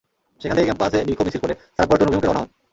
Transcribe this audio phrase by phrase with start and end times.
[0.41, 2.49] সেখান থেকে ক্যাম্পাসে বিক্ষোভ মিছিল করে তাঁরা পল্টন অভিমুখে রওনা হন।